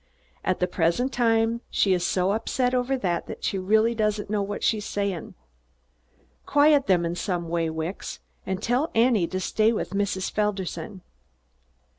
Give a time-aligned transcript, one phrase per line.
[0.43, 4.63] At the present time, she is so upset over that, she really doesn't know what
[4.63, 5.35] she is saying.
[6.47, 8.19] Quiet them in some way, Wicks!
[8.43, 10.31] And tell Annie to stay with Mrs.
[10.31, 11.01] Felderson!"